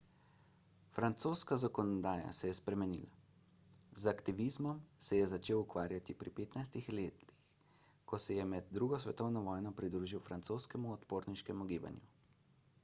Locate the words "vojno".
9.49-9.75